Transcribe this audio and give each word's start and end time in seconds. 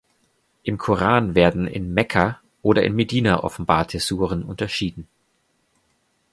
Im 0.63 0.79
Koran 0.79 1.35
werden 1.35 1.67
in 1.67 1.93
Mekka 1.93 2.39
oder 2.63 2.81
in 2.83 2.95
Medina 2.95 3.43
offenbarte 3.43 3.99
Suren 3.99 4.41
unterschieden. 4.43 5.07